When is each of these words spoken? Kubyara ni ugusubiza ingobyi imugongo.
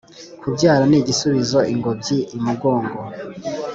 Kubyara 0.41 0.83
ni 0.87 0.97
ugusubiza 1.01 1.59
ingobyi 1.73 2.17
imugongo. 2.37 2.97